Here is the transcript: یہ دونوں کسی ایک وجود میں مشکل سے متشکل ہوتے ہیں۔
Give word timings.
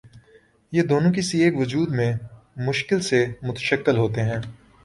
یہ 0.71 0.81
دونوں 0.81 1.11
کسی 1.13 1.41
ایک 1.43 1.57
وجود 1.57 1.89
میں 1.91 2.13
مشکل 2.57 3.01
سے 3.01 3.25
متشکل 3.41 3.97
ہوتے 3.97 4.21
ہیں۔ 4.21 4.39